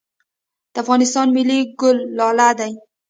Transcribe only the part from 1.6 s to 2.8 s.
ګل لاله دی